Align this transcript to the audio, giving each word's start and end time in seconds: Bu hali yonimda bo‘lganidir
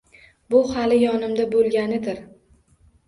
Bu 0.53 0.61
hali 0.77 0.97
yonimda 1.03 1.45
bo‘lganidir 1.53 2.21